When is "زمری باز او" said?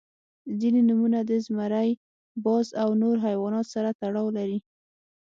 1.45-2.89